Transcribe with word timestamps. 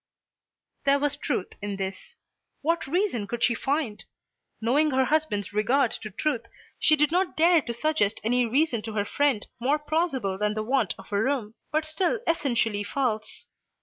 There 0.83 0.97
was 0.97 1.15
truth 1.15 1.51
in 1.61 1.75
this. 1.75 2.15
What 2.63 2.87
reason 2.87 3.27
could 3.27 3.43
she 3.43 3.53
find? 3.53 4.03
Knowing 4.59 4.89
her 4.89 5.05
husband's 5.05 5.53
regard 5.53 5.91
to 5.91 6.09
truth 6.09 6.47
she 6.79 6.95
did 6.95 7.11
not 7.11 7.37
dare 7.37 7.61
to 7.61 7.71
suggest 7.71 8.19
any 8.23 8.43
reason 8.47 8.81
to 8.81 8.93
her 8.93 9.05
friend 9.05 9.45
more 9.59 9.77
plausible 9.77 10.39
than 10.39 10.55
the 10.55 10.63
want 10.63 10.95
of 10.97 11.11
a 11.11 11.21
room, 11.21 11.53
but 11.71 11.85
still 11.85 12.19
essentially 12.25 12.83
false. 12.83 13.45